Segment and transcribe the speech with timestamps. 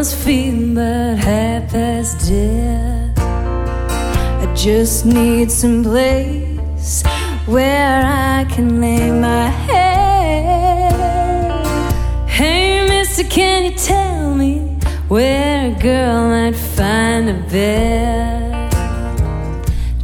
[0.00, 3.12] was feeling about half past dead.
[3.18, 7.02] I just need some place
[7.44, 10.94] where I can lay my head.
[12.26, 14.78] Hey, mister, can you tell me
[15.08, 18.72] where a girl might find a bed?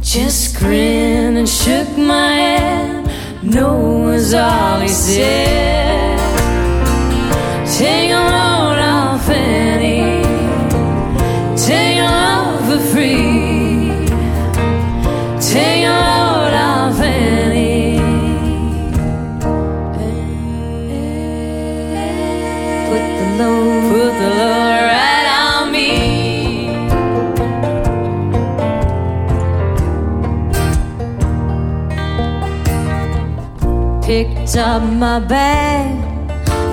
[0.03, 3.09] Just grinned and shook my head.
[3.41, 5.56] No was all he said.
[34.07, 35.91] Picked up my bag.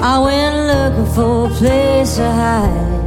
[0.01, 3.01] I went looking for a place to hide.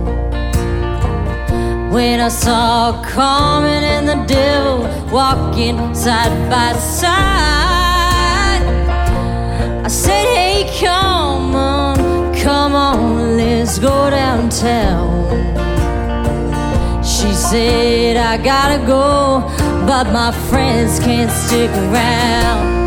[1.94, 4.80] When I saw Carmen and the devil
[5.14, 7.08] walking side by side,
[9.86, 15.24] I said, Hey, come on, come on, let's go downtown.
[17.02, 19.40] She said, I gotta go,
[19.88, 22.87] but my friends can't stick around.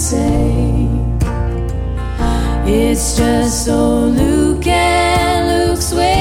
[0.00, 0.88] say.
[2.64, 6.19] It's just old Luke and Luke's waiting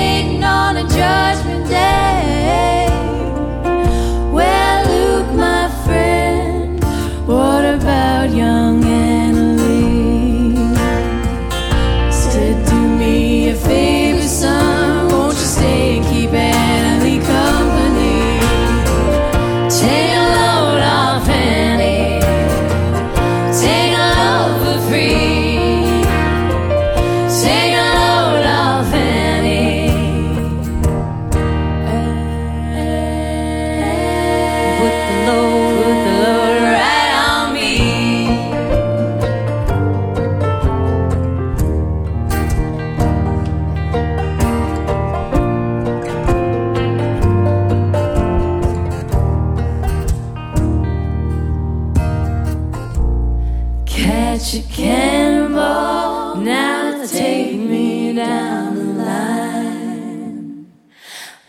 [54.39, 60.71] Catch a cannonball, now take me down the line.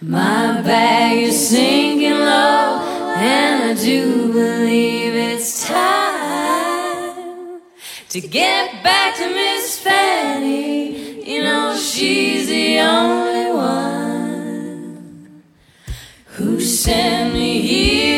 [0.00, 2.80] My bag is sinking low,
[3.14, 7.60] and I do believe it's time
[8.08, 11.30] to get back to Miss Fanny.
[11.32, 15.44] You know, she's the only one
[16.24, 18.09] who sent me here